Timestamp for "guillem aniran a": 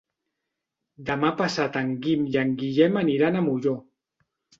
2.63-3.45